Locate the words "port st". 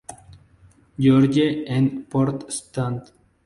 2.05-3.03